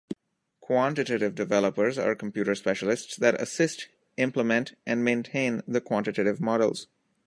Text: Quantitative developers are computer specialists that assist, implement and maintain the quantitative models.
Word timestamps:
Quantitative 0.61 1.35
developers 1.35 1.99
are 1.99 2.15
computer 2.15 2.55
specialists 2.55 3.15
that 3.17 3.39
assist, 3.39 3.87
implement 4.17 4.73
and 4.83 5.03
maintain 5.05 5.61
the 5.67 5.79
quantitative 5.79 6.41
models. 6.41 6.87